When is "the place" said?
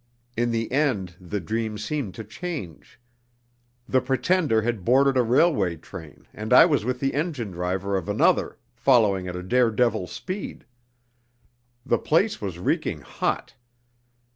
11.85-12.41